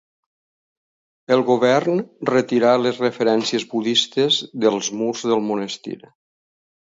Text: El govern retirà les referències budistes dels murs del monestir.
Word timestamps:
El 1.35 1.43
govern 1.49 1.99
retirà 2.29 2.71
les 2.85 3.01
referències 3.05 3.67
budistes 3.75 4.41
dels 4.65 4.91
murs 5.03 5.25
del 5.33 5.45
monestir. 5.51 5.99